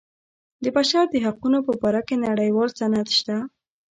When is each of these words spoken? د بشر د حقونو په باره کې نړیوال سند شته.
د 0.63 0.65
بشر 0.75 1.03
د 1.09 1.15
حقونو 1.25 1.59
په 1.67 1.73
باره 1.81 2.01
کې 2.07 2.15
نړیوال 2.25 2.69
سند 2.79 3.07
شته. 3.17 3.37